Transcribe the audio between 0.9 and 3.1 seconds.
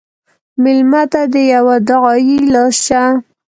ته د یوه دعایي لاس شه.